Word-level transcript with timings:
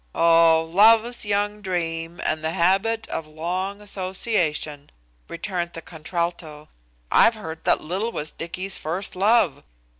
"Oh! 0.15 0.67
love's 0.73 1.25
young 1.27 1.61
dream, 1.61 2.19
and 2.25 2.43
the 2.43 2.53
habit 2.53 3.07
of 3.09 3.27
long 3.27 3.81
association," 3.81 4.89
returned 5.27 5.73
the 5.73 5.81
contralto. 5.83 6.69
I've 7.11 7.35
heard 7.35 7.65
that 7.65 7.81
Lil 7.83 8.11
was 8.11 8.31
Dicky's 8.31 8.79
first 8.79 9.15
love. 9.15 9.63